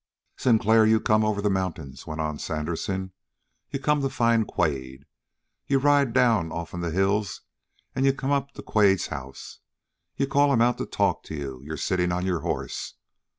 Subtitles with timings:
[0.35, 3.11] "Sinclair, you come over the mountains," went on Sandersen.
[3.69, 5.05] "You come to find Quade.
[5.67, 7.41] You ride down off'n the hills,
[7.93, 9.59] and you come up to Quade's house.
[10.17, 11.61] You call him out to talk to you.
[11.63, 12.95] You're sitting on your horse.